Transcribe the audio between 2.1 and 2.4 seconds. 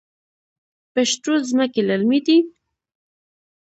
دي؟